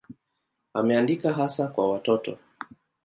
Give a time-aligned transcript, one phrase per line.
[0.73, 2.37] Ameandika hasa kwa watoto.